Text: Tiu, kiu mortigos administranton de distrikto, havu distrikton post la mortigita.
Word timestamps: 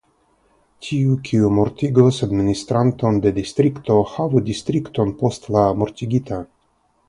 Tiu, 0.85 1.17
kiu 1.27 1.51
mortigos 1.57 2.21
administranton 2.29 3.21
de 3.27 3.35
distrikto, 3.37 4.01
havu 4.15 4.45
distrikton 4.51 5.15
post 5.23 5.49
la 5.59 5.71
mortigita. 5.85 6.45